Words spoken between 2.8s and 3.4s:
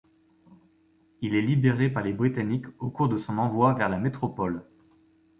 cours de son